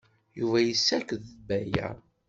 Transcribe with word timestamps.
Yuba 0.39 0.57
yessaked-d 0.61 1.25
Baya. 1.47 1.89